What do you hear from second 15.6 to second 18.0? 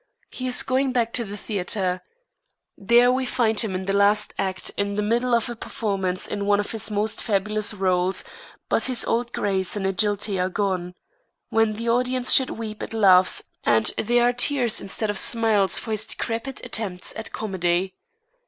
for his decrepit attempts at comedy.